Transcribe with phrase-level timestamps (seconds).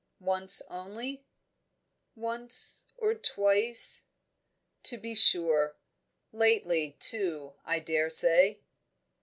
[0.19, 1.27] "Once only?"
[2.15, 4.01] "Once or twice"
[4.85, 5.77] "To be sure.
[6.31, 8.57] Lately, too, I daresay?"